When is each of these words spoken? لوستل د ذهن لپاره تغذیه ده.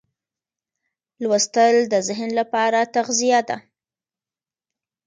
لوستل 1.21 1.75
د 1.93 1.95
ذهن 2.07 2.29
لپاره 2.39 2.79
تغذیه 2.95 3.39
ده. 3.49 3.57